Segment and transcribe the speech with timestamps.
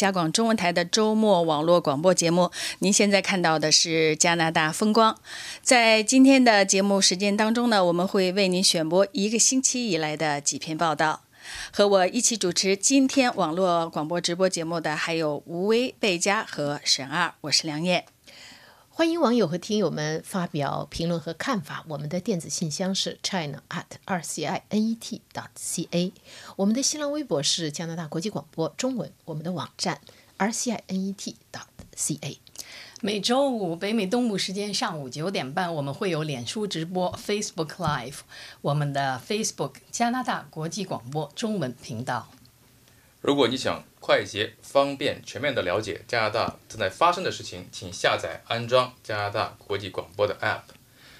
[0.00, 2.50] 加广中文台的周末网络广播节目。
[2.78, 5.18] 您现在看到的是加拿大风光。
[5.60, 11.24] 在今天的节目时间当中呢，我们会为您选播一个星期以来的几篇报道。
[11.70, 18.06] 和我一起主持今天网络广播直播节目的还有吴威、贝佳和沈二，我是梁燕。
[19.00, 21.82] 欢迎网友和听友们发表评论和看法。
[21.88, 26.12] 我们的电子信箱是 china at r c i n e t dot c a。
[26.56, 29.10] 我们的新浪微博是加拿大国际广播中文。
[29.24, 30.02] 我们的网站
[30.36, 31.62] r c i n e t dot
[31.96, 32.38] c a。
[33.00, 38.18] 每周五北美东部时间上午九点半，我们会有脸书直播 Facebook Live，
[38.60, 42.28] 我们的 Facebook 加拿大国际广播中文频道。
[43.22, 50.62] 如果你想快捷、方便、全面的了解加拿大正在发生的事情，请下载安装加拿大国际广播的 App。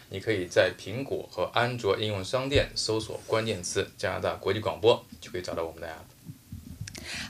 [0.09, 6.10] 你可以在苹果和安卓应用商店搜索关键词“加拿大国际广播”，就可以找到我们的 App。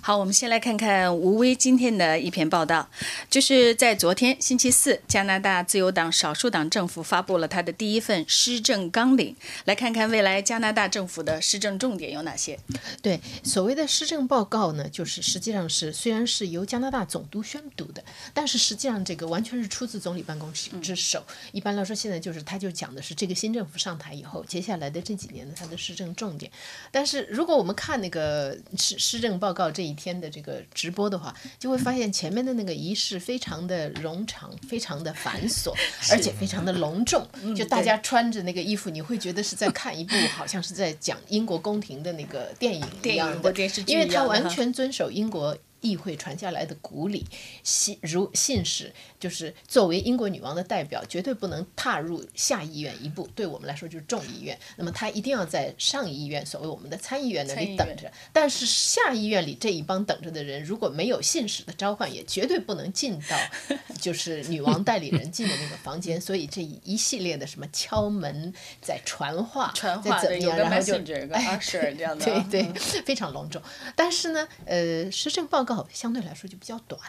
[0.00, 2.88] 好，我们先来看看吴威今天的一篇报道，
[3.28, 12.58] 就是在昨天星期四，加拿大自由党少数党政府发布了他的第一份施政纲领，来看看未来加拿大政府的施政重点有哪些。
[13.02, 21.24] 对，所谓的施政报告呢，就是实际上是虽然是由加拿大总督宣读的，但是实际上这个完全是出自总理办公室之手。
[21.52, 26.50] 一般来说，现在就是他就讲的是这个新政府上台以后，接下来的这几年的他的施政重点。
[26.90, 35.72] 但是如果我们看那个施施政报告这一天的这个直播的话，就会发现前面的那个仪式非常的冗长，非常的繁琐，
[36.10, 37.26] 而且非常的隆重。
[37.56, 43.52] 就大家穿着那个衣服，你会觉得是在看一部好像是在讲英国宫廷的那个电影一样的，
[43.86, 45.56] 因为它完全遵守英国。
[45.80, 47.26] 议会传下来的古礼，
[47.62, 53.26] 信如信使，就是作为英国女王的代表，绝对不能踏入下议院一步。
[53.34, 58.12] 对我们来说就是众议院，那么他一定要在上议院，所谓我们的参议院那里等着。
[58.32, 63.36] 但是下议院里这一帮等着的人，如果没有信使的召唤，也绝对不能进到
[63.98, 66.20] 就是女王代理人进的那个房间。
[66.20, 68.52] 所以这一系列的什么敲门、
[68.82, 70.94] 在传话、传话怎么样，然后就
[71.32, 73.62] 哎，是这样的， 对对，非常隆重。
[73.96, 75.69] 但是呢，呃，施政报告。
[75.92, 77.00] 相对来说就比较短，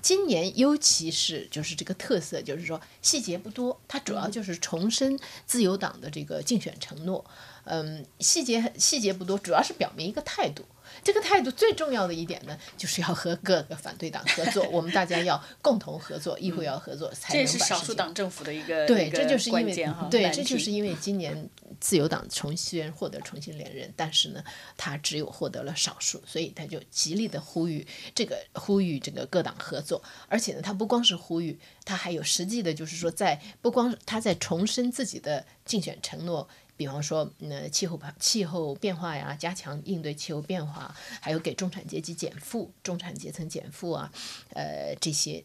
[0.00, 7.24] 今年尤其是就是这个特色，就是说细节不多，它主要就是重申自由党的这个竞选承诺，
[7.64, 10.64] 嗯，细节细节不多，主要是表明一个态度。
[11.02, 19.74] 这个态度最重要的一点呢，就是要和各个反对党合作， 我们大家要共同合作，议会要合作，才能这是少数党政府的一个对，这就是因为
[20.10, 24.42] 对，这就是因为今年自由党重新获得重新连任，但是呢，
[24.76, 36.48] 他只有获得了少数，所以他就极力的呼吁这个呼吁这个各党合作，而且呢，他不光是呼吁，他还有实际的，就是说在不光他在重申自己的竞选承诺。
[36.80, 44.10] 比方说，呃，气候气候变化呀，加强应对气候变化，还有给中产阶级减负、中产阶层减负啊，
[44.54, 45.44] 呃，这些。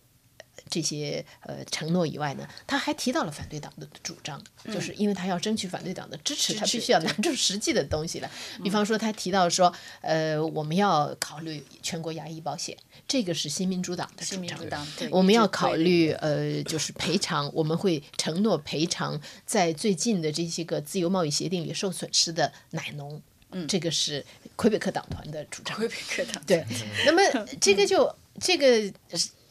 [0.70, 8.30] 这些呃承诺以外呢，他还提到了反对党的主张，就是因为他要争取反对党的支持，他必须要拿出实际的东西来。
[8.64, 12.76] 比方说，他提到说，呃，我们要考虑全国牙医保险，
[13.08, 14.86] 这个是新民主党的主张。
[15.12, 23.22] 我们要考虑呃，就是赔偿，我们会承诺赔偿在最近的这些个自由贸易协定里受损失的奶农。
[23.52, 25.78] 嗯，这个是魁北克党团的主张。
[25.78, 26.66] 魁北克党对，
[27.06, 28.92] 那么这个就这个。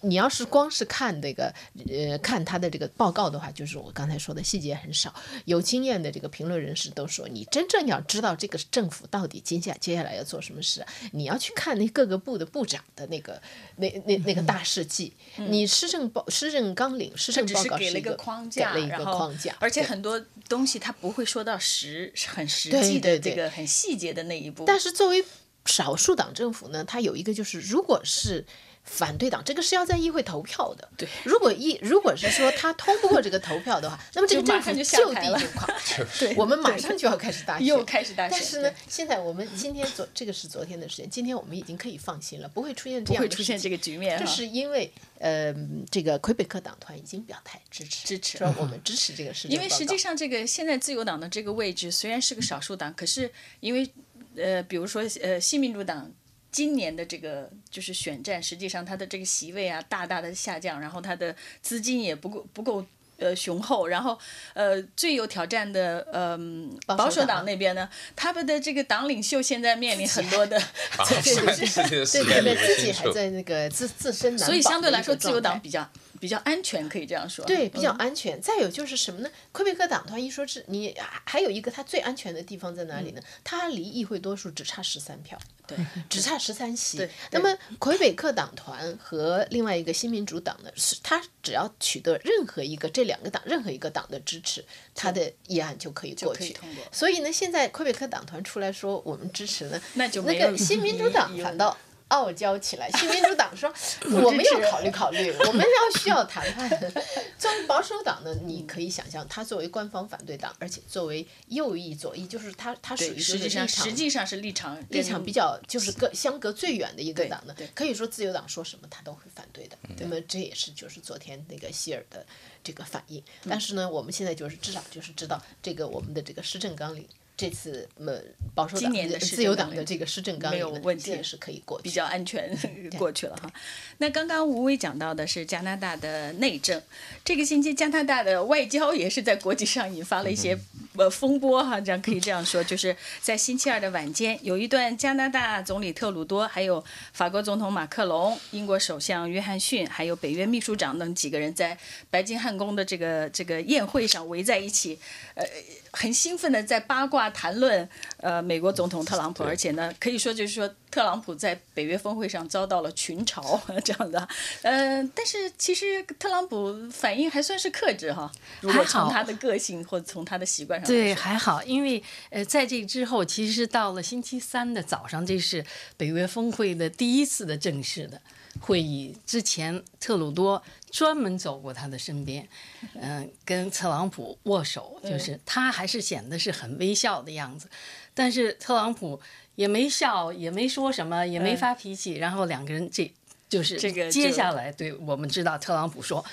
[0.04, 1.52] 你要是光是看这个，
[1.88, 5.12] 呃，看他的这个报告的话，就是我刚才说的细节很少。
[5.46, 13.40] 有经验的这个评论人士都说，你真正要知道这个政府到底接下接下来要做什么事，你要去看那各个部的部长的那个
[13.76, 15.12] 那那那个大事记。
[15.36, 24.64] 你施政报施政纲领、施政报告给了一个框架，给了一个框架，而且很多东西他不会说到实很实际的这个很细节的那一步。
[24.66, 25.24] 但是作为
[25.64, 28.44] 少数党政府呢，它有一个就是，如果是。
[28.84, 30.88] 反对党这个是要在议会投票的。
[30.96, 35.66] 对，如果议如果是说他通不过这个投票的话， 那么这个政府就地就垮。
[36.20, 37.66] 对，我们马上就要开始大选。
[37.66, 38.38] 又开始大选。
[38.38, 44.18] 但是呢，现在我们今天昨这个是昨天的事情，今天我们已经可以放心了，不会出现这样不会出现这个局面。
[44.18, 45.54] 这是因为呃，
[45.90, 49.52] 这个魁北克党团已经表态支持支持，说我们支持这个事情。
[49.52, 53.90] 因为实际上，这个现在自由党的这个位置虽然是个少数党，可是因为
[54.36, 56.12] 呃，比如说呃，新民主党。
[56.54, 62.86] 今年的这个就是选战，实际上他的这个席位啊大大的下降，然后他的资金也不够不够
[63.18, 64.16] 呃雄厚，然后
[64.52, 70.56] 呃最有挑战的嗯保守党那边呢，他们的这个党领袖现在面临很多的，
[71.10, 75.90] 对对对，自己还在那个自自身所以相对来说自由党比较。
[76.24, 77.44] 比较安全，可以这样说。
[77.44, 78.40] 对，比较嗯安全。
[78.40, 79.30] 再有就是什么呢？
[79.52, 83.20] 魁北克党团一说是你还还有一个它最安全的地方在哪里呢？
[83.44, 85.38] 它离议会多数只差十三票。
[85.66, 85.76] 对，
[86.08, 87.10] 只差十三席对。
[87.30, 96.56] 那么魁北克党团和另外一个新民主党呢，是它只要取得任何一个这两个党任何一个党的支持，它的议案就可以过去。
[96.90, 101.76] 所以呢，现在魁北克党团出来说我们支持呢，那个新民 主党反倒。
[102.08, 103.72] 傲娇起来，新民主党说
[104.22, 106.68] 我们要考虑考虑， 我们要需要谈判。
[107.38, 119.76] 作为保守党呢，你可以想象，他作为官方反对党，而且作为右翼左翼，就是他他属于实际上实际上是立场立场比较就是隔相隔最远的一个党呢，可以说自由党说什么他都会反对的。
[119.98, 122.24] 那么这也是就是昨天那个希尔的
[122.62, 123.22] 这个反应。
[123.48, 127.06] 但是呢，我们现在就是至少就是知道这个我们的这个施政纲领。
[127.36, 128.22] 这次呃
[128.54, 132.56] 保守党今年的自由党的这个施政纲没有问题也是可以过去比较安全
[132.96, 133.52] 过去了哈。
[133.98, 136.80] 那刚刚吴伟讲到的是加拿大的内政，
[137.24, 140.56] 这个星期加拿大的外交也是在国际上引发了一些
[140.96, 146.82] 呃风波哈，这样可以这样说，就是在星期二的晚间，有一段加拿大总理特鲁多，还有
[147.12, 151.76] 法国总统马克龙、英国首相约翰逊，还有北约秘书长等几个人在
[152.10, 154.98] 白金汉宫的这个这个宴会上围在一起，
[155.34, 155.44] 呃，
[155.92, 157.88] 很兴奋的在八卦谈论
[158.18, 164.28] 呃美国总统特朗普，而且呢，可以说就是说特朗普在北约峰会上遭到了群嘲 这样的，
[164.62, 168.30] 呃，但是其实特朗普反应还算是克制哈，
[168.60, 172.00] 如果还好从他的个性或者从他的习惯上对，还好，因为
[172.30, 178.22] 呃，在这之后，其实到了星期三的早上，这是北约峰会的第一次的正式的
[178.60, 179.16] 会议。
[179.26, 180.62] 之前特鲁多
[180.92, 182.48] 专门走过他的身边，
[182.94, 187.68] 嗯、跟特朗普握手，就是他还是显得是很微笑的样子，
[188.14, 189.20] 但是特朗普
[189.56, 193.10] 也没笑，也没说什么，也没嗯发脾气，然后两个人这
[193.48, 196.24] 就是这个接下来，对我们知道特朗普说，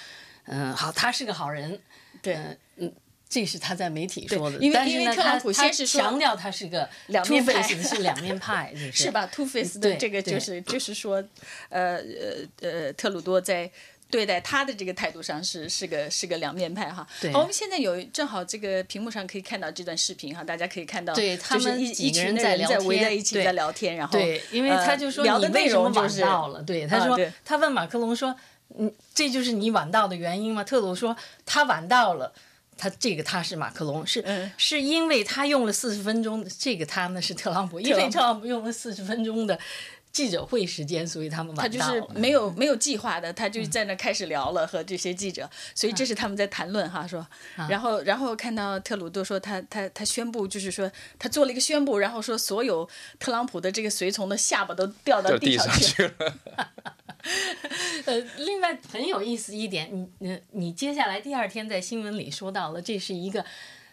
[0.46, 1.80] 嗯，好，他是个好人，
[2.22, 2.38] 对。
[2.78, 2.92] 嗯，
[3.30, 11.24] 这是他在媒体说的，因为因为特朗普他先是强调他是个两面派是两面派， 就是是吧？Two Face 这个就是就是说，
[11.70, 13.72] 呃呃呃，特鲁多在。
[14.12, 17.08] 对待他的这个态度上是是个是个两面派哈。
[17.20, 26.62] 对好，我们现在有正好这个屏幕上可以看到这段视频哈，大家可以看到，对他们就是一一几个人群人在聊天围在一起在聊天，然后对，因为呃他就说你为什么晚到了？
[26.62, 28.36] 对，他说、他问马克龙说，
[28.78, 30.64] 嗯，这就是你晚到的原因吗？
[30.64, 31.16] 特鲁说
[31.46, 32.34] 他晚到了。
[32.78, 39.60] 他这个他是马克龙，是、嗯是因为他用了四十分钟，这个他呢是特朗普，因为特朗普用了四十分钟的
[40.12, 42.14] 记者会时间，所以他们他就晚到了。
[42.14, 47.26] 是没有没有计划的，他就在那开始聊了和这些记者，所以这是他们在谈论哈说，
[47.70, 52.88] 然后然后看到特鲁多说他他他宣布就是说他做了一个宣布，然后说所有
[53.20, 56.14] 特朗普的这个随从的下巴都掉到到地上去了。
[58.06, 63.46] 呃，另外很有意思一点，你你，你接下来第二天在新闻里说到了，这是一个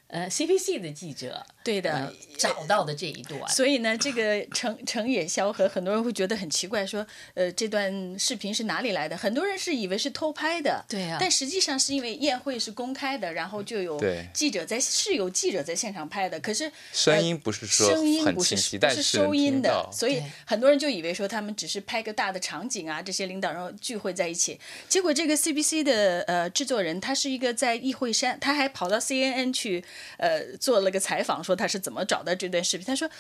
[0.07, 9.15] 呃 CBC 的记者对的呃找到的这一段，所以呢，这个成成也萧何，很多人会觉得很奇怪，说，呃，这段视频是哪里来的？
[9.17, 14.01] 很多人是以为是偷拍的，对啊但实际上是因为宴会是公开的，然后就有
[14.33, 24.59] 记者在，是有记者在现场拍的，可是声音不是说声音不是很清晰，不是但是能收音的，所以很多人就以为说他们只是拍个大的场景啊，这些领导人聚会在一起。
[24.89, 29.85] 结果这个 CBC 的呃制作人，他是一个在议会山，他还跑到 CNN 去
[30.19, 32.87] 呃做了个采访，说他是怎么找到这段视频。
[32.87, 33.11] 他说，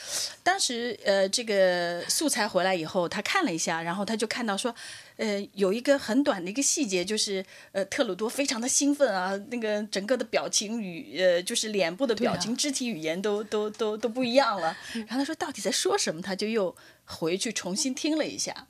[0.43, 4.75] 当时呃这个素材回来以后，他看了一下，然后他就看到说。
[5.19, 14.77] 呃，有一个很短的一个细节，就是呃，特鲁多非常的兴奋啊，那个整个的表情语，呃，就是脸部的表情、啊肢体语言都都都都不一样了。
[14.95, 16.73] 然后他说到底在说什么，他就又
[17.05, 18.69] 回去重新听了一下，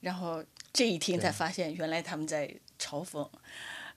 [0.00, 0.42] 然后
[0.72, 3.28] 这一听才发现原来他们在嘲讽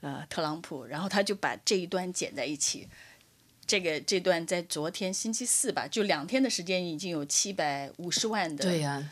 [0.00, 2.86] 呃特朗普，然后他就把这一段剪在一起。
[3.68, 9.06] 这个这段在昨天星期四吧，就两天的时间已经有七百五十万的对呀、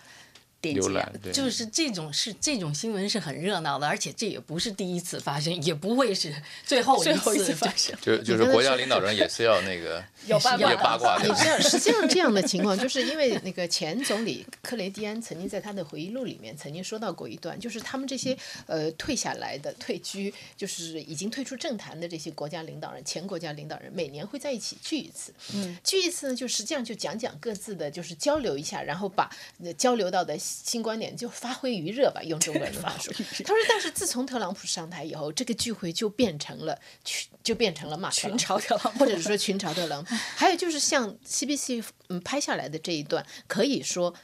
[0.73, 7.94] 点击就是这种是这种新闻是很热闹的，而且这也不是第一次发生，也不会是最后最后一次次发生。
[8.00, 11.35] 就就是国家领导人也是要那个 要八卦也八卦的你。
[11.35, 25.32] 知道，实际上这样的情况， 就是因为那个前总理克雷蒂安曾经在他的回忆录里面曾经说到过一段，就是他们这些呃退下来的、退居，就是已经退出政坛的这些国家领导人、前国家领导人，每年会在一起聚一次。
[25.54, 29.30] 嗯，聚一次呢，就实际上就讲讲各自的，就是交流一下，然后把
[29.62, 33.13] 呃交流到的新观点就发挥余热吧，用中国人的话说。
[33.13, 40.15] 他说，但是自从特朗普上台以后，这个聚会就变成了 群，就变成了骂群嘲特朗普或者是说群嘲特朗普。
[40.37, 44.15] 还有就是像 CBC 嗯拍下来的这一段，可以说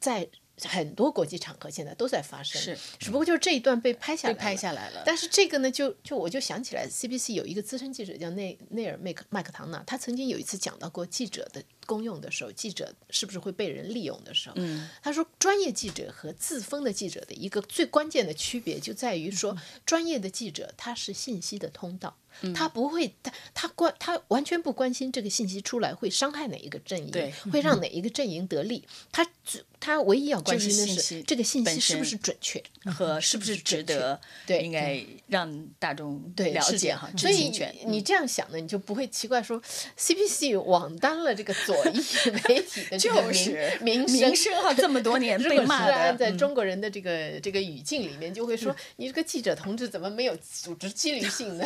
[0.00, 0.28] 在
[0.64, 5.02] 很多国际场合现在都在发生，是只不过就是这一段被拍下来被，拍下来了。
[5.06, 22.14] 但是这个呢，就就我就想起来，CBC 有一个资深记者叫内内尔麦克麦克唐纳，他曾经有一次讲到过记者的功用的时候，记者是不是会被人利用的时候，嗯他说专业记者和自封的记者的一个最关键的区别就在于说，专业的记者他是信息的通道。
[22.40, 28.84] 嗯他不会，他他关他完全不关心这个信息出来会伤害哪一个阵营对，会让哪一个阵营得利。
[29.10, 32.62] 他只他唯一要关心的是这个信息是不是准确。
[32.84, 37.50] 和是不是值得，对应该让大众对，了解哈，知所以
[37.86, 39.60] 你这样想呢，你就不会奇怪说
[39.98, 51.64] CPC 网担了这个左翼媒体的这个名就是名名声哈，这么多 年被骂在中国人的这个这个语境里面，就会说你这个记者同志怎么没有组织纪律性呢？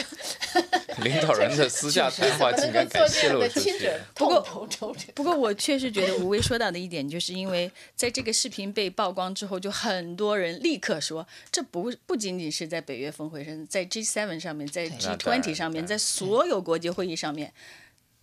[1.02, 17.52] 领导人的私下谈话竟怎么能够做这然敢泄样露出去的亲者，痛头抽这不过我确实觉得吴威说到的一点，就是因为在这个视频被曝光之后，就很多人立刻说，这不不仅仅是在北约峰会上，在 G7 上面，在那当然 G20 上面，在所有国际会议上面。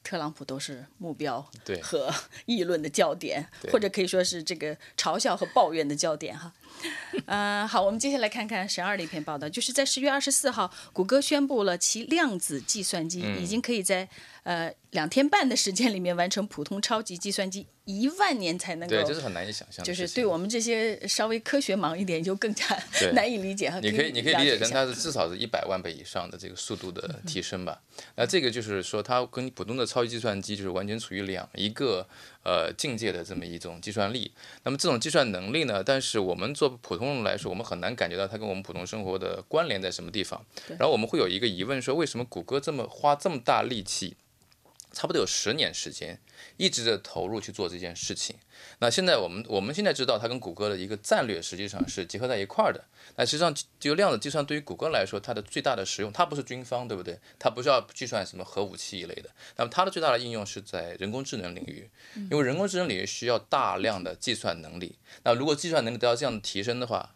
[0.09, 1.47] 特朗普都是目标
[1.83, 2.11] 和
[2.47, 6.51] 议论的焦点，或者可以说是这个嘲笑和抱怨的焦点哈。
[7.27, 14.09] 呃，好，我们接下来看看神二的一篇报道，就是在十月二十四号，谷歌宣布了其量子计算机已经可以在
[14.41, 19.93] 呃两天半的时间里面完成普通超级计算机一万年才能够对，这是很难以想象的就。
[19.95, 22.63] 是对我们这些稍微科学盲一点就更加
[23.13, 23.79] 难以理解哈。
[23.79, 27.81] 你可以，你可以理解成它是至少是一百万倍以上的这个速度的提升吧。
[28.15, 32.07] 那这个就是说，它跟普通的超级计算机就是完全处于两一个
[32.43, 34.31] 呃境界的这么一种计算力。
[34.63, 40.45] 那么这种计算能力呢，但是我们做普通人来说，我们很难感觉到它跟我们普通生活的关联在什么地方。
[40.77, 44.15] 然后我们会有一个疑问说，为什么谷歌这么花这么大力气？
[44.91, 46.19] 差不多有十年时间，
[46.57, 48.35] 一直的投入去做这件事情。
[48.79, 52.83] 那现在我们我们现在知道，它跟谷歌的一个战略实际上是结合在一块儿的。
[53.15, 57.19] 那实际上，就量子计算对于谷歌来说，它的最大的使用，它不是军方，对不对？
[57.37, 59.29] 它不是要计算什么核武器一类的。
[59.57, 61.89] 那么它的最大的应用是在人工智能领域，
[62.31, 64.97] 因为人工智能领域需要大量的计算能力。
[65.23, 67.15] 那如果计算能力得到这样的提升的话，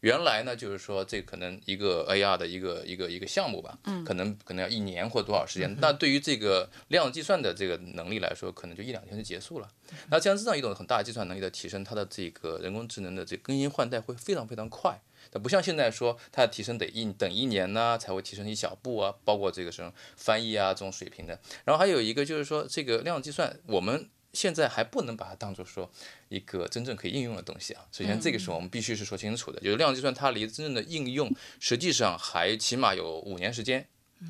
[0.00, 5.76] 原来呢，就是说这可能一个 AR 的一个一个一个项目吧，可能可能要一年或多少时间。
[5.80, 9.68] 那对于这个量子计算的这个能力来说，可能就一两天就结束了。
[10.08, 15.00] 那这样这样一种很大的计算能力的提升，它的这个人工智能的这更新换代会非常非常快。
[15.32, 21.38] 它不像现在说它的提升得一等一年呢、才会提升一小步啊，包括这个什么翻译啊这种水平的。
[21.64, 24.08] 然后还有一个就是说，这个量子计算我们。
[24.32, 25.90] 现在还不能把它当做说
[26.28, 27.84] 一个真正可以应用的东西啊。
[27.90, 33.86] 首先，这个是我们必须是说清楚的，就是量子计算它离真正的应用实际上还起码有五年时间。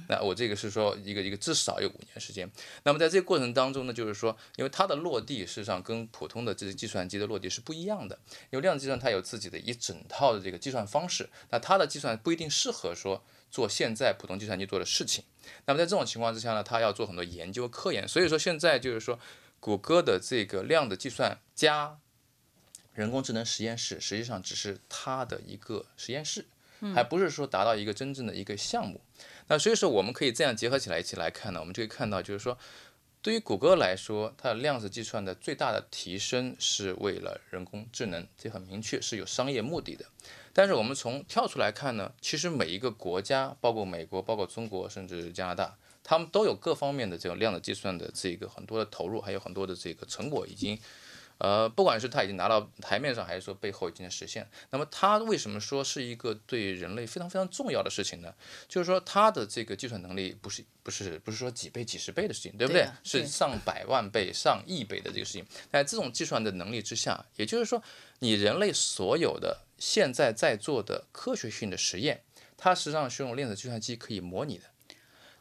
[0.07, 2.47] 那我这个是说一个一个至少有五年时间。
[2.85, 8.19] 那么在这个过程当中呢，就是说，因为它的落地事实上跟普通的这个计算机的落地是不一样的。
[8.51, 15.25] 因为量子计算它有自己的一整套的这个计算方式，那它的计算不一定适合说做现在普通计算机做的事情。
[15.65, 18.07] 那么在这种情况之下呢，它要做很多研究科研。
[18.07, 19.19] 所以说现在就是说。
[19.61, 21.99] 谷歌的这个量子计算加
[22.95, 26.47] 人工智能实验室，实际上只是它的一个实验室，
[26.95, 29.01] 还不是说达到一个真正的一个项目。
[29.49, 32.59] 那所以说，我们可以这样结合起来一起来看呢，我们就可以看到，就是说，
[33.23, 40.05] 对于谷歌来说，它的量子计算的最大的提升是为了人工智能，这很明确是有商业目的的。
[40.53, 45.77] 但是我们从跳出来看呢，其实每一个国家，包括美国、包括中国，甚至加拿大。
[46.09, 50.81] 他们都有各方面的这种量子计算的这个很多的投入，还有很多的这个成果已经，
[51.37, 54.49] 呃，不管是他已经拿到台面上，还是说背后已经实现。
[54.71, 58.33] 那么它为什么说是一个对人类非常非常重要的事情呢？
[58.67, 62.85] 就是说它的这个计算能力不是不是不是说几倍几十倍的事情，对不对？
[62.85, 65.45] 对啊对是上百万倍、上亿倍的这个事情。
[65.71, 67.83] 在这种计算的能力之下，也就是说，
[68.21, 72.23] 你人类所有的现在在做的科学性的实验，
[72.57, 74.65] 它实际上是用量子计算机可以模拟的。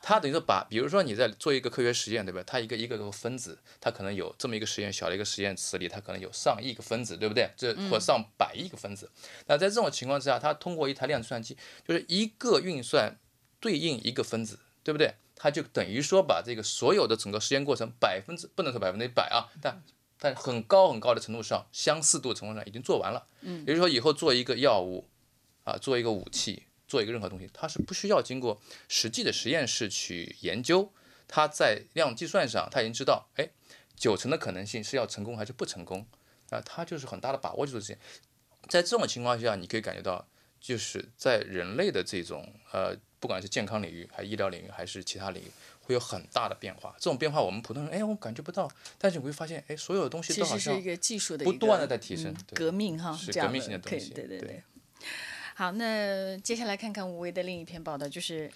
[0.07, 2.41] 它等于说把，比如说你在做一个科学实验，对吧？
[2.47, 7.51] 它一个一个个分子，它可能有这么一个实验小的一个实验池里，它可能有上亿个分子，对不对？
[7.57, 9.11] 这或上百亿个分子。
[9.47, 13.19] 那在这种情况之下，它通过一台量子计算机，就是一个运算
[13.59, 15.13] 对应一个分子，对不对？
[15.35, 19.83] 它就等于说把这个所有的整个实验过程百分之不能说百分之一百啊，但
[20.17, 23.27] 但很高很高的程度上相似度程度上已经做完了。
[23.41, 25.09] 嗯，也就是说以后做一个药物
[25.65, 26.63] 啊，做一个武器。
[26.87, 30.91] 做一个任何东西，它是不需要经过实际的实验室去研究，
[31.27, 33.49] 它在量计算上，它已经知道，哎，
[33.95, 36.07] 九成的可能性是要成功还是不成功，
[36.49, 37.97] 啊，它就是很大的把握去做这些。
[38.69, 40.27] 在这种情况下，你可以感觉到，
[40.59, 45.51] 就是在人类的这种呃，不管是健康领域、还医疗领域，还是其他领域，
[45.81, 46.93] 会有很大的变化。
[46.97, 54.63] 这种变化我们普通人哎我感觉不到，但是你会发现哎所有的东西都好像是一个技术的不断的在提升嗯对革命哈，是革命性的东西对对对对。
[55.59, 58.47] 好，那接下来看看吴威的另一篇报道，就是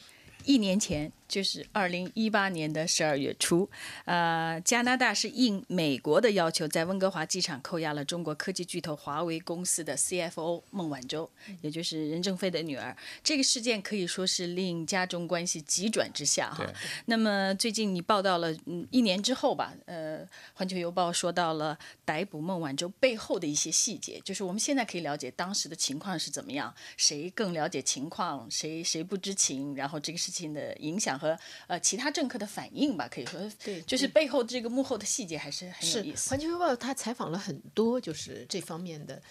[0.45, 3.69] 一年前，就是二零一八年的十二月初，
[4.03, 12.93] 呃，加拿大是应美国的要求，在温哥华机场扣押了中国科技巨头华为公司的 CFO 孟晚舟，也就是任正非的女儿。
[13.23, 16.69] 这个事件可以说是令加中关系急转直下哈。
[17.05, 31.37] 那么最近你报道了，嗯，一年之后吧，呃，《环球邮报》说到了逮捕孟晚舟背后的一些细节，就是我们现在可以了解当时的情况是怎么样，谁更了解情况，谁谁不知情，然后这个事情的影响和
[31.67, 36.29] 呃其他政客的反应吧，可以说对就是背后这个幕后的细节还是很有是意思。
[36.31, 39.21] 环球邮报他采访了很多就是这方面的。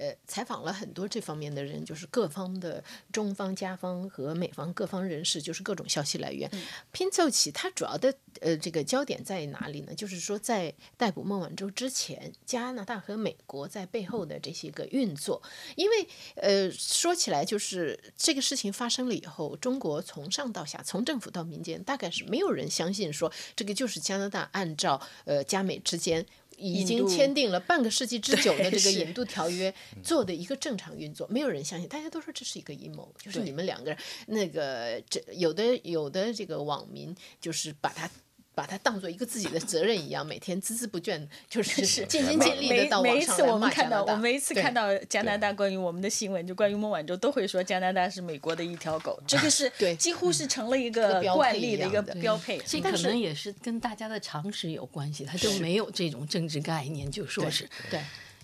[0.00, 6.50] 呃，采访了很多这方面的人，就是各方的中方、加方和美方各方人士，就是各种消息来源，
[6.90, 9.94] 拼凑起它主要的呃这个焦点在哪里呢？
[9.94, 15.42] 就是说，在逮捕孟晚舟之前，加拿大和美国在背后的这些个运作，
[15.76, 26.24] 因为呃说起来就是这个事情发生了以后，中国从上到下，从政府到民间，大概是没有人相信说这个就是加拿大按照呃加美之间。
[26.60, 38.10] 已经签订了半个世纪之久的这个引渡条约做的一个正常运作，没有人相信，大家都说这是一个阴谋，就是你们两个人那个这有的有的这个网民就是把它。
[38.54, 44.12] 把它当做一个自己的责任一样，每天孜孜不倦，就是 尽心尽力的每到每一次网上来我们看到，骂加拿大。
[44.12, 52.58] 我每一次对看到加拿大关于我们的新闻，就关于孟晚舟，都会说加拿大是美国的一条狗，这个是 对几乎是成了一一个惯例的一个标配。
[52.66, 58.00] 这可能也是跟大家的常识有关系，他就没有这种政治概念，就说是对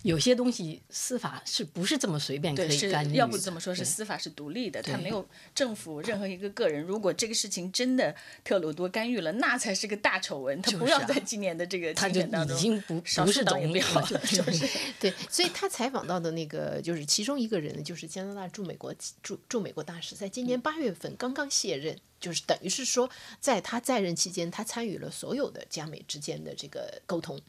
[0.07, 3.15] 有些东西司法是不是这么随便可以干预？
[3.15, 6.81] 要不这么说，是司法是独立的，他没有政府任何一个个人。
[6.81, 8.14] 如果这个事情真的
[8.45, 10.62] 特鲁多干预了，那才是个大丑闻。
[10.62, 14.69] 他不要在今年的这个竞选当中，已经不不是总理了，了，就是
[15.01, 27.40] 对，所以他采访到的那个就是其中一个人，就是加拿大驻美国驻驻美国大使，在今年八月份刚刚卸任，就是等于是说，在他在任期间，他参与了所有的加美之间的这个沟通。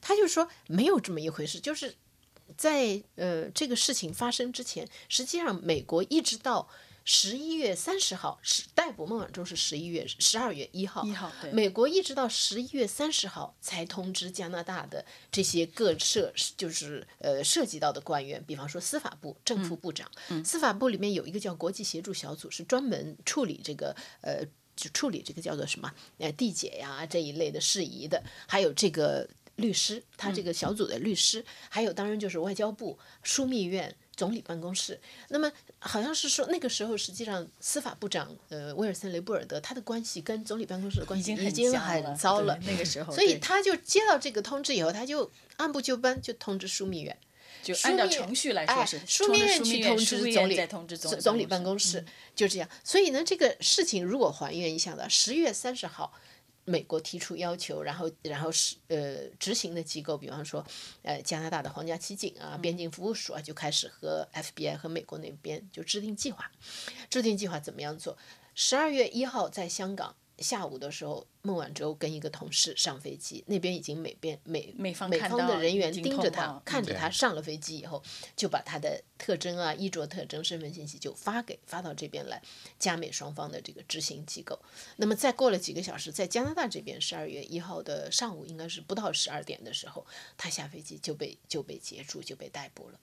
[0.00, 1.94] 他就说没有这么一回事，就是
[2.56, 6.68] 在呃这个事情发生之前，实际上美国一直到。
[7.10, 11.50] 十一月三十号是逮捕孟晚舟是十一月十二月一号，一号对。
[11.52, 20.06] 美国一直到十一月三十号才通知加拿大的这些各涉就是呃涉及到的官员，比方说司法部正副部长，
[20.44, 24.44] 司法部里面有一个叫国际协助小组，是专门处理这个呃
[24.76, 33.96] 就处理这个叫做什么呃缔结呀这一类的事宜的，还有这个律师，他这个小组的律师，还有当然就是外交部枢密院。
[34.18, 47.16] 总理办公室，那么好像是说那个时候，实际上司法部长呃威尔森雷布尔德他的关系跟总理办公室的关系已经很糟了，那个时候所以他就接到这个通知以后，他就按部就班就通知枢密院，
[47.62, 52.04] 就按照程序来说哎是，枢密院去通知总理，再通知总总理办办公室，
[52.34, 52.68] 就这样。
[52.82, 56.12] 所以呢，这个事情如果还原一下的，十月三十号。
[56.68, 60.64] 美国提出要求，然后，然后是呃执行的机构，比方说，
[61.02, 66.50] 呃加拿大的皇家骑警啊、边境服务署啊，就开始和 FBI 和美国那边就制定计划，
[67.08, 68.16] 制定计划怎么样做。
[68.54, 78.02] 十二月一号在香港下午的时候，孟晚舟跟一个同事上飞机，那边已经美边美美方美方的人员盯着他，看着他上了飞机以后，
[78.36, 82.40] 就把他的特征啊、衣着特征、身份信息就发给发到这边来，
[82.78, 84.58] 加美双方的这个执行机构。
[84.96, 93.00] 那么再过了几个小时，在加拿大这边，十二月一号的上午，应该是不到十二点的时候，他下飞机就被就被截住，就被逮捕了。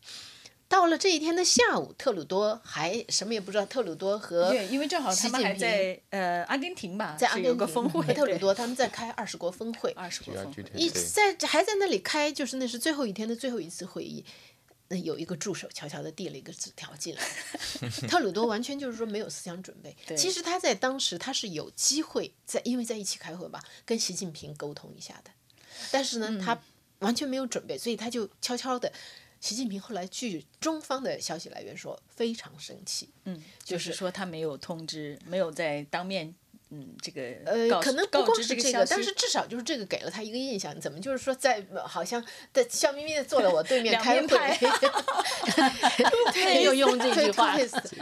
[0.67, 3.65] 到了这一天的下午，特鲁多还什么也不知道。
[3.67, 14.25] 特鲁多和对，因为正好他们还在呃阿根廷吧，在阿根廷个峰会，和特鲁多他们在开二十国峰会，二十国峰会一对在还在那里开，就是那是最后一天的最后一次会议。
[14.88, 17.21] 那有一个助手悄悄地递了一个纸条进来，
[18.08, 19.95] 特鲁多完全就是说没有思想准备。
[20.15, 25.32] 其实他在当时他是有机会在，因为在一起开会吧，跟习近平沟通一下的，
[25.91, 26.60] 但是呢，他
[26.99, 28.91] 完全没有准备，所以他就悄悄的。
[29.45, 36.34] 习近平后来据中方的消息来源说非常生气，嗯，就是说他没有通知，没有在当面。
[36.71, 44.58] 嗯，这个呃，可能不光是这个，但是至少就是这个给了他一个印象，怎么就是说在好像在笑眯眯的坐在我对面开会， 面派
[46.34, 47.55] 对，又用这句话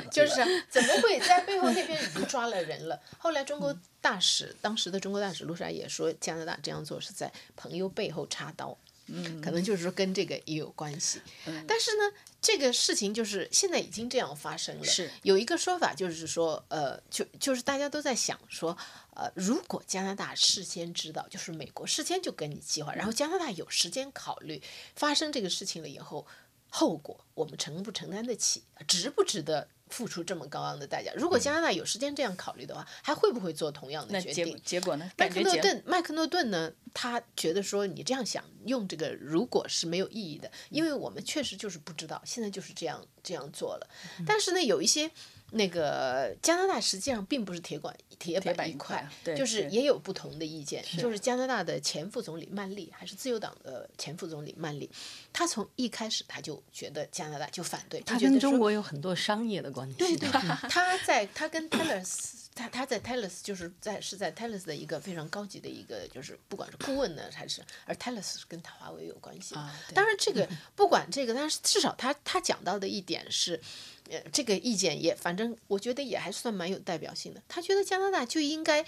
[0.10, 2.98] 就是怎么会在背后那边已经抓了人了？
[3.18, 8.78] 后来中国大使，当时的中国大使陆沙也说，加拿大这样做是在朋友背后插刀。
[9.08, 11.22] 嗯，可能就是说跟这个也有关系。
[11.46, 12.04] 嗯，但是呢，
[12.42, 14.84] 这个事情就是现在已经这样发生了。
[14.86, 18.78] 是有一个说法，就是说，呃，就就是大家都在想说，
[19.16, 24.62] 呃，如果加拿大事先知道，就是美国事先就跟你计划，然后加拿大有时间考虑
[24.96, 26.26] 发生这个事情了以后，
[26.70, 29.68] 后果我们承不承担得起，值不值得？
[29.94, 34.60] 付出这么高昂的代价，如果加拿大有时间这样考虑的话，还会不会做同样的决定？
[34.66, 35.12] 结果呢？
[35.16, 36.74] 麦克诺顿，麦克诺顿呢？
[36.96, 43.88] 他觉得说你这样想用这个，如果是没有意义的，因为我们确实就是不知道，现在就是这样这样做了。
[44.26, 45.12] 但是呢，有一些。
[45.56, 50.84] 那个加拿大实际上并不是铁管铁板一块，就是也有不同的意见。
[50.98, 54.90] 就是加拿大的前副总理曼利，还是自由党的前副总理曼利，
[55.32, 58.02] 他从一开始他就觉得加拿大就反对。
[58.02, 59.94] 他跟中国有很多商业的关系。
[59.96, 60.28] 对对，
[60.70, 69.54] 他在他跟 Telus，他他在 Telus 就是在是在 Telus 的一个非常高级的一个，就是不管是顾问呢还是，而 Telus 是跟他华为有关系。
[69.94, 73.62] 当然这个 不管这个，但是至少他他讲到的一点是。
[74.10, 77.42] 呃，这个意见也，反正我觉得也还算蛮有代表性的。
[77.48, 78.86] 他觉得加拿大就应该。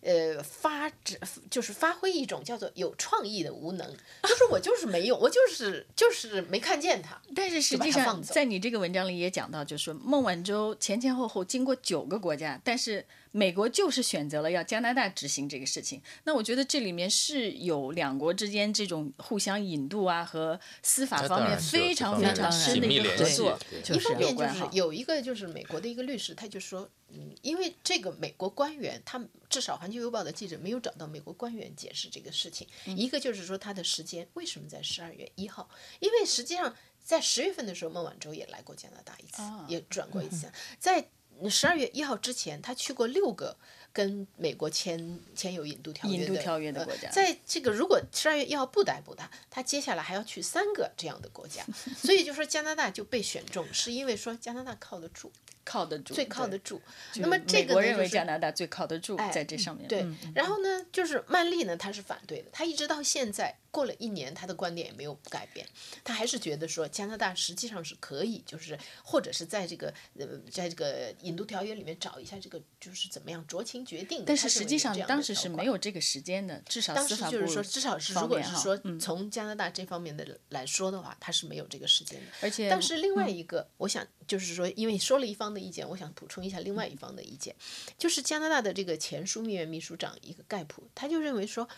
[0.00, 1.18] 呃，发指
[1.50, 7.20] 就是发挥一种叫做有创意的无能，就是我就是没用，我就是就是没看见他。
[7.34, 16.02] 但是实际上，在你这个文章里也讲到，就是说孟晚舟前前后后经过九个国家，但是美国就是选择了要加拿大执行这个事情。
[16.24, 23.58] 那我觉得这里面是有两国之间这种互相引渡啊和司法方面非常非常深的一个合作。
[23.94, 26.88] 一方面就是有一个就是美国的一个律师，他就说。
[27.10, 32.68] 嗯，因为这个美国官员，他至少《环球邮报》的记者没有找到美国官员解释这个事情。
[32.84, 35.70] 一个就是说他的时间为什么在十二月一号？
[36.00, 40.52] 因为实际上在十月份的时候，孟晚舟也来过加拿大一次，也转过一次。
[40.78, 41.08] 在
[41.50, 43.54] 十二月一号之前，他去过六个
[43.92, 46.10] 跟美国签签有引渡条
[46.58, 47.10] 约的国家。
[47.10, 51.62] 在这个如果十二月一号不逮捕他，他接下来还要去三个这样的国家。
[51.96, 55.30] 所以就说加拿大就被选中，是因为说加拿大靠得住。
[55.64, 56.80] 靠得住，最靠得住。
[57.16, 59.88] 那么这个我认为加拿大最靠得住，在这上面。
[59.88, 65.66] 对，然后呢，就是曼丽呢，她是反对的，她一直到现在过了一年，她的观点也没有改变，
[66.02, 74.24] 她还是觉得说加拿大实际上是可以，就是或者是在这个呃，在这个引渡条约里面找一下这个就是怎么样酌情决定。
[74.26, 82.26] 但是实际上当时是没有这个时间的，至少当时就是说，至少是如果是说从加拿大这方面的来说的话，他是没有这个时间的。
[82.40, 87.54] 而且，但是另外一个，我想就是说，因为说了一方的意见，我想补充一下另外一方的意见，
[87.96, 91.68] 就是加拿大的这个前枢密院秘书长一个盖普，他就认为说，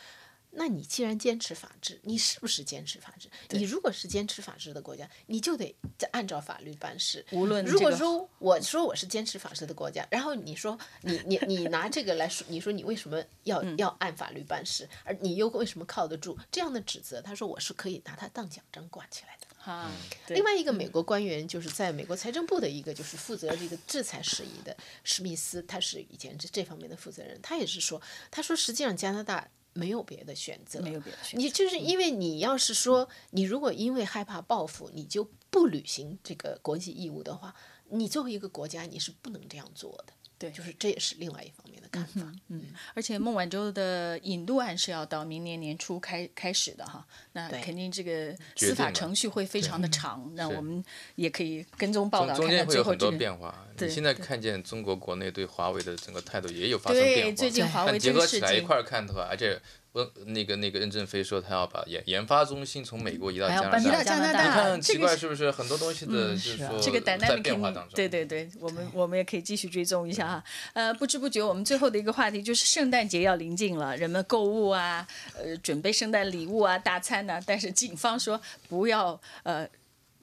[0.53, 3.29] 那你既然坚持法治，你是不是坚持法治？
[3.51, 5.75] 你如果是坚持法治的国家，你就得
[6.11, 7.25] 按照法律办事。
[7.31, 17.23] 无论如果说我说我是坚持法治的国家，然后你说你你你拿这个来说，你说你为什么要要按法律办事，而你又为什么靠得住这样的指责？
[17.23, 19.39] 他说我是可以拿它当奖章挂起来的。
[19.64, 19.90] 啊，
[20.29, 37.55] 另外一个美国官员就是在美国财政部的一个就是负责这个制裁事宜的史密斯，他是以前这这方面的负责人，他也是说，他说实际上加拿大没有别的选择，没有别的选择，你就是因为你要是说你如果因为害怕报复，你就不履行这个国际义务的话，
[37.90, 40.12] 你作为一个国家你是不能这样做的。
[40.38, 42.22] 对，就是这也是另外一方面的看法。
[42.48, 50.33] 嗯，而且孟晚舟的引渡案是要到明年年初开开始的哈，那肯定这个司法程序会非常的长。
[50.35, 50.83] 那我们
[51.16, 53.55] 也可以跟踪报道，中间会有很多变化。
[53.79, 57.22] 你现在看见中国国内对华为的整个态度也有发生变化。
[57.24, 59.61] 对最近华为结合起来一块儿看的话，而且。
[59.92, 63.79] 不，那个那个任正非说他要把研研发中心从美国移到加拿大。
[63.81, 65.50] 移到加拿大，你看奇怪是不是？
[65.50, 67.94] 很多东西的就是说在变化当中。
[67.94, 70.44] 对对对，我们我们也可以继续追踪一下哈。
[70.74, 77.40] 呃，不知不觉我们最后的一个话题就是圣诞节要临近了，人们购物啊，呃，准备圣诞礼物啊，大餐呢。
[77.44, 79.68] 但是警方说不要呃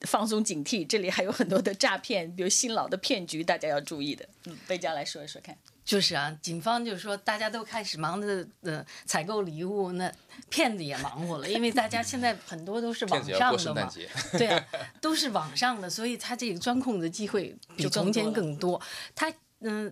[0.01, 4.25] 放松警惕，这里还有很多的诈骗，比如新老的骗局，大家要注意的。
[4.45, 5.57] 嗯，贝佳来说一说看。
[5.87, 10.11] 就是啊，警方就是说，大家都开始忙着呃采购礼物，那
[10.49, 13.89] 骗子也忙活了，因为大家现在很多都是网上的嘛，
[14.37, 14.65] 对啊，
[14.99, 18.79] 都是网上的，所以他这个钻空子机会比从前更多。
[19.15, 19.91] 他嗯。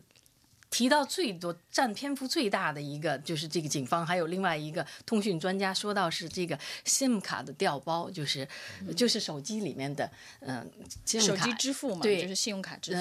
[0.76, 8.46] 提到最多占篇幅最大的一个就是这个警方，还有另外一个通讯专家说到是这个 SIM 卡的调包，就是
[8.94, 10.12] 就是手机里面的
[10.42, 10.70] 嗯，
[11.06, 13.00] 手机支付嘛，对，就是信用卡支付。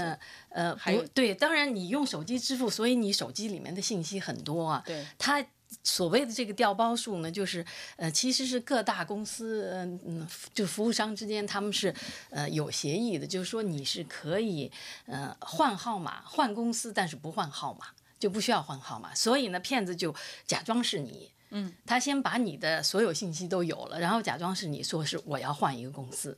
[0.51, 4.81] 呃，不对，当然你用手机支付，所以你手机里面的信息很多啊。
[4.87, 5.45] 对，它。
[5.83, 7.65] 所谓的这个调包数呢，就是
[7.97, 11.95] 呃，其实是各大公司嗯嗯，就服务商之间他们是
[12.31, 14.71] 呃有协议的，就是说你是可以
[15.07, 17.87] 呃换号码换公司，但是不换号码，
[18.19, 19.15] 就不需要换号码。
[19.15, 20.15] 所以呢，骗子就
[20.47, 26.37] 假装是你，嗯，他先把你的所有信息都有了，然后假装是你说是我要换一个公司，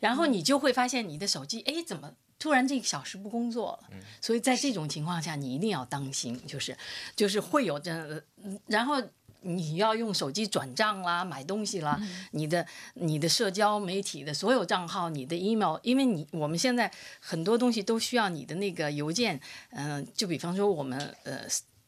[0.00, 3.90] 然后你就会发现你的手机，哎，怎么突然这个小时不工作了？
[4.20, 6.76] 所以在这种情况下，你一定要当心，就是
[7.14, 8.22] 就是会有这，
[8.66, 9.02] 然后。
[9.42, 11.96] 你要用手机转账啦，买东西啦，
[12.32, 21.42] 你的你的社交媒体的所有账号，你的 email，因为你我们现在很多东西都需要你的那个邮件，嗯、就比方说我们呃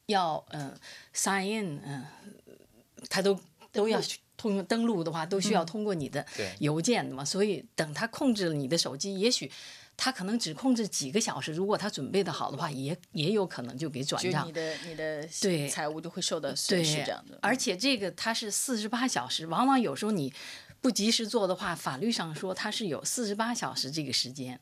[0.07, 0.73] 要嗯、
[1.13, 2.07] sign in，嗯、
[3.09, 3.37] 它都
[3.73, 6.25] 都要去通过登录的话，都需要通过你的
[6.61, 9.51] 邮件的嘛，所以等他控制了你的手机，也许。
[10.03, 14.53] 他可能只控制几个小时，如果他准备的好的话，也也有可能就给转账你。
[14.53, 17.39] 的你的对财务就会受到损失对，这样的。
[17.43, 20.33] 而且这个它是四十八小时，往往有时候你
[20.81, 24.59] 不及时做的话，法律上说它是有四十八小时这个时间，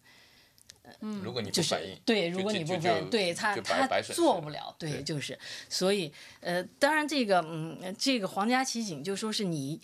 [1.00, 9.80] 如果你不就是反应，对，如果你不反应，对他他做不了，对，对就是，所以呃，当然这个嗯，这个皇家骑警就说是你。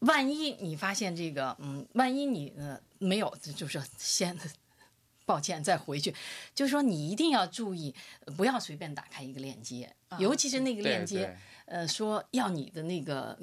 [0.00, 4.34] 万一你发现这个，嗯，万一你呃没有，就是先
[5.26, 6.14] 抱歉再回去，
[6.54, 7.94] 就是说你一定要注意，
[8.24, 13.38] 呃不要随便打开一个链接，尤其是那个链接，呃，说要你的那个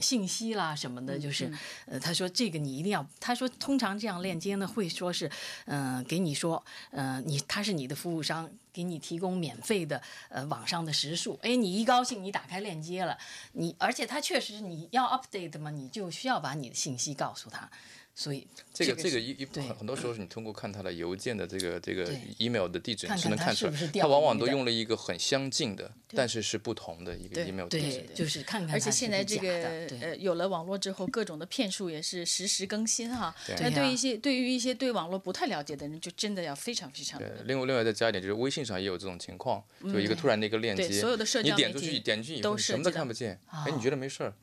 [0.00, 1.52] 信息啦什么的，就是，
[1.86, 5.30] 呃，他说这个你一定要，他说通常这样链接呢会说是，
[5.66, 13.18] 嗯、给你说，呃，你他是你的服务商，给你提供免费的呃网上的时数，哎，你一高兴你打开链接了，
[13.52, 17.70] 你而且他确实你要 update 嘛，你就需要把你的信息告诉他，
[18.18, 22.04] 所以这个这个一一很很多时候是你通过看他的邮件的这个这个
[22.38, 33.32] email 的地址，你是能看出来，是是他往往都用了一个很相近的，但是是不同的一个 email 地对址。，就是看看而且现在这个呃有了网络之后，各种的骗术也是实时更新哈。
[33.50, 44.34] 那对呀对一些对于一些对网络不太了解的人，就真的要非常非常对的，另外另外再加一点，就是微信上也有这种情况，就一个突然的一个链接，对所有的社交你点出去点进去以后，什么都看不见，哎，你觉得没事儿，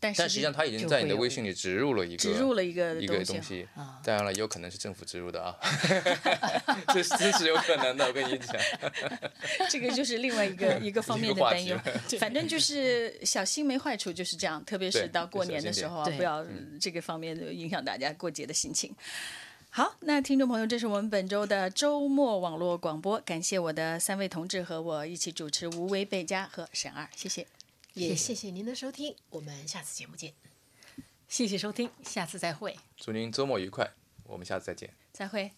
[0.00, 3.66] 但但实际上他已经在你的微信里植入了一个植入了一个一个东西
[4.04, 5.56] 当然了，也有可能是政府植入的啊，
[6.92, 8.56] 这这是有可能的，我跟你讲。
[9.70, 11.78] 这个就是另外一个 一个方面的担忧。
[12.18, 14.64] 反正就是小心没坏处，就是这样。
[14.64, 16.44] 特别是到过年的时候啊，不要
[16.80, 18.94] 这个方面的影响大家过节的心情。
[19.70, 27.46] 好，那听众朋友，这是我们本周的周末网络广播，感谢我的三位同志和我一起主持吴为贝佳和沈二，谢谢。
[27.96, 28.50] 也谢谢。
[28.50, 30.34] 您的收听我们下次节目见。
[31.28, 32.76] 谢谢收听下次再会。
[32.96, 33.90] 祝您周末愉快
[34.24, 34.94] 我们下次再见。
[35.12, 35.50] 再会。